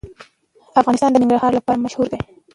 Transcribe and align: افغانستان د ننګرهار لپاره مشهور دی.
افغانستان 0.81 1.09
د 1.11 1.15
ننګرهار 1.21 1.51
لپاره 1.55 1.81
مشهور 1.85 2.07
دی. 2.11 2.19